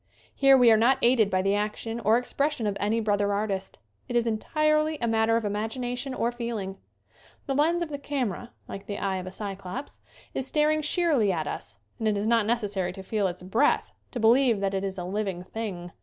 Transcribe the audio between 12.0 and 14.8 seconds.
it is not necessary to feel its breath to believe that